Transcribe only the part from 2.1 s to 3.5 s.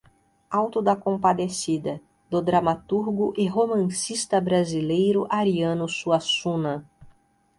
do dramaturgo e